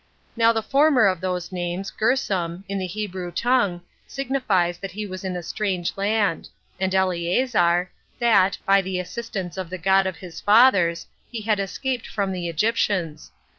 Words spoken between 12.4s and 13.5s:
Egyptians.